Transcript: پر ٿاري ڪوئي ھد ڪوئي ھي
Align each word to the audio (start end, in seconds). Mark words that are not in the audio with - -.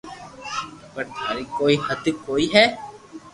پر 0.93 1.03
ٿاري 1.15 1.43
ڪوئي 1.57 1.75
ھد 1.85 2.03
ڪوئي 2.25 2.45
ھي 2.55 2.65